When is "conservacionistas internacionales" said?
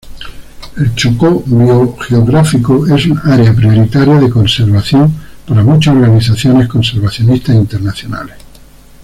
6.67-8.37